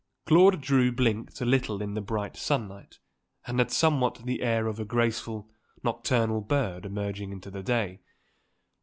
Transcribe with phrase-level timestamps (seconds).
[0.25, 2.97] Claude Drew blinked a little in the bright sunlight
[3.45, 5.47] and had somewhat the air of a graceful,
[5.83, 7.99] nocturnal bird emerging into the day.